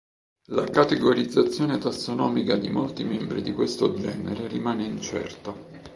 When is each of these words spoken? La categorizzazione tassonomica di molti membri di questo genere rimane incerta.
La 0.47 0.63
categorizzazione 0.63 1.77
tassonomica 1.77 2.55
di 2.55 2.69
molti 2.71 3.03
membri 3.03 3.43
di 3.43 3.53
questo 3.53 3.93
genere 3.93 4.47
rimane 4.47 4.83
incerta. 4.83 5.53